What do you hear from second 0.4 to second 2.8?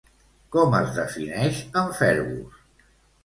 Com es defineix en Fergus?